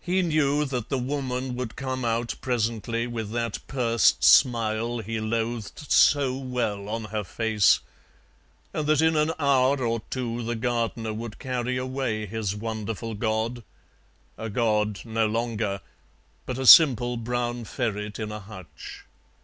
[0.00, 5.86] He knew that the Woman would come out presently with that pursed smile he loathed
[5.88, 7.78] so well on her face,
[8.74, 13.62] and that in an hour or two the gardener would carry away his wonderful god,
[14.36, 15.80] a god no longer,
[16.44, 19.04] but a simple brown ferret in a hutch.